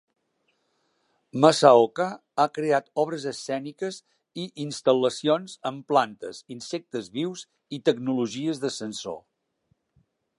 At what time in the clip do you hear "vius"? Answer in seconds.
7.19-7.45